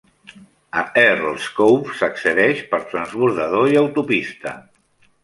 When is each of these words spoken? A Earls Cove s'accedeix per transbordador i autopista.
A 0.79 0.85
Earls 1.01 1.49
Cove 1.59 1.93
s'accedeix 1.99 2.63
per 2.71 2.79
transbordador 2.95 3.69
i 3.75 3.79
autopista. 3.83 4.55